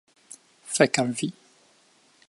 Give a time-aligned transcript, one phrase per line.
[0.77, 1.31] Fek' al vi!